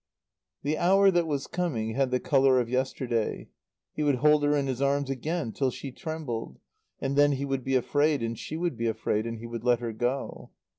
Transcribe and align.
The 0.63 0.79
hour 0.79 1.11
that 1.11 1.27
was 1.27 1.45
coming 1.45 1.93
had 1.93 2.09
the 2.09 2.19
colour 2.19 2.59
of 2.59 2.67
yesterday. 2.71 3.49
He 3.93 4.01
would 4.01 4.15
hold 4.15 4.41
her 4.41 4.55
in 4.57 4.65
his 4.65 4.81
arms 4.81 5.11
again 5.11 5.51
till 5.51 5.69
she 5.69 5.91
trembled, 5.91 6.57
and 6.99 7.15
then 7.15 7.33
he 7.33 7.45
would 7.45 7.63
be 7.63 7.75
afraid, 7.75 8.23
and 8.23 8.35
she 8.35 8.57
would 8.57 8.77
be 8.77 8.87
afraid, 8.87 9.27
and 9.27 9.37
he 9.37 9.45
would 9.45 9.63
let 9.63 9.77
her 9.77 9.93
go. 9.93 10.49